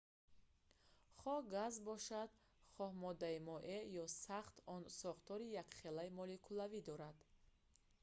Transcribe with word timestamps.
хоҳ 1.19 1.39
газ 1.55 1.73
бошад 1.89 2.29
хоҳ 2.73 2.91
моддаи 3.03 3.37
моеъ 3.49 3.77
ё 4.03 4.05
сахт 4.23 4.55
он 4.75 4.83
сохтори 5.01 5.47
якхелаи 5.63 6.15
молекулавӣ 6.19 6.79
дорад 6.89 7.17